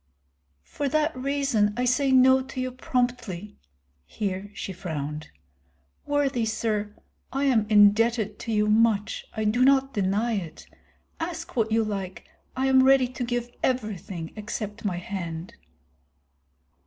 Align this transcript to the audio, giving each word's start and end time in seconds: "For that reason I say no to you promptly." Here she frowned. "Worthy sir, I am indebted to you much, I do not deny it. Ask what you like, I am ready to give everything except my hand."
"For 0.63 0.89
that 0.89 1.15
reason 1.15 1.75
I 1.77 1.85
say 1.85 2.11
no 2.11 2.41
to 2.41 2.59
you 2.59 2.71
promptly." 2.71 3.59
Here 4.07 4.49
she 4.55 4.73
frowned. 4.73 5.29
"Worthy 6.07 6.43
sir, 6.43 6.95
I 7.31 7.43
am 7.43 7.67
indebted 7.69 8.39
to 8.39 8.51
you 8.51 8.65
much, 8.65 9.27
I 9.37 9.45
do 9.45 9.63
not 9.63 9.93
deny 9.93 10.33
it. 10.33 10.65
Ask 11.19 11.55
what 11.55 11.71
you 11.71 11.83
like, 11.83 12.25
I 12.55 12.65
am 12.65 12.81
ready 12.81 13.07
to 13.09 13.23
give 13.23 13.51
everything 13.61 14.33
except 14.35 14.83
my 14.83 14.97
hand." 14.97 15.53